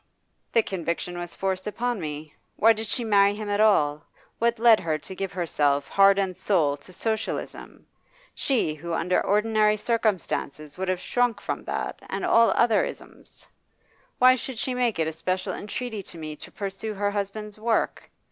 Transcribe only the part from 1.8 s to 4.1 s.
me. Why did she marry him at all?